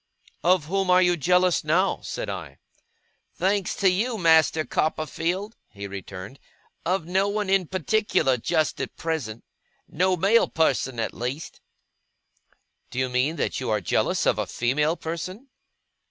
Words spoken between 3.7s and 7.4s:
to you, Master Copperfield,' he returned, 'of no